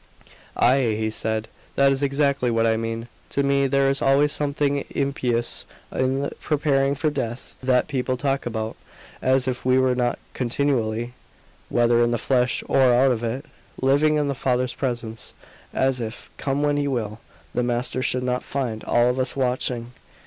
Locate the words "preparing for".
6.41-7.11